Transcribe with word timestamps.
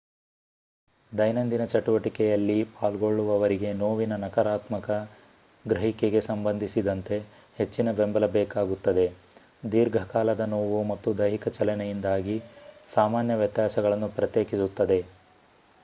ದೈನಂದಿನ 1.11 1.65
ಚಟುವಟಿಕೆಯಲ್ಲಿ 1.65 2.63
ಪಾಲ್ಗೊಳ್ಳುವವರಿಗೆ 2.77 3.73
ನೋವಿನ 3.73 4.15
ನಕಾರಾತ್ಮಕ 4.15 4.89
ಗ್ರಹಿಕೆಗೆ 5.65 6.21
ಸಂಬಂಧಿಸಿದಂತೆ 6.21 7.19
ಹೆಚ್ಚಿನ 7.57 7.91
ಬೆಂಬಲ 7.91 8.27
ಬೇಕಾಗುತ್ತದೆ 8.31 9.05
ದೀರ್ಘಕಾಲದ 9.71 10.45
ನೋವು 10.47 10.83
ಮತ್ತು 10.83 11.17
ದೈಹಿಕ 11.17 11.47
ಚಲನೆಯಿಂದಾದ 11.49 12.39
ಸಾಮಾನ್ಯ 12.95 13.35
ವ್ಯತ್ಯಾಸಗಳನ್ನು 13.35 14.09
ಪ್ರತ್ಯೇಕಿಸುತ್ತದೆ 14.09 14.99